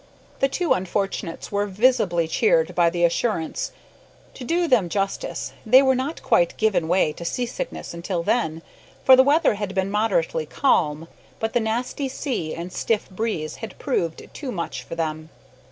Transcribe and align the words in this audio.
The 0.39 0.47
two 0.47 0.73
unfortunates 0.73 1.51
were 1.51 1.67
visibly 1.67 2.27
cheered 2.27 2.73
by 2.73 2.89
the 2.89 3.03
assurance. 3.03 3.71
To 4.33 4.43
do 4.43 4.67
them 4.67 4.89
justice, 4.89 5.53
they 5.63 5.77
had 5.77 5.95
not 5.95 6.23
quite 6.23 6.57
given 6.57 6.87
way 6.87 7.13
to 7.13 7.23
sea 7.23 7.45
sickness 7.45 7.93
until 7.93 8.23
then, 8.23 8.63
for 9.03 9.15
the 9.15 9.21
weather 9.21 9.53
had 9.53 9.75
been 9.75 9.91
moderately 9.91 10.47
calm, 10.47 11.07
but 11.39 11.53
the 11.53 11.59
nasty 11.59 12.09
sea 12.09 12.55
and 12.55 12.73
stiff 12.73 13.11
breeze 13.11 13.57
had 13.57 13.77
proved 13.77 14.27
too 14.33 14.51
much 14.51 14.81
for 14.81 14.95
them. 14.95 15.29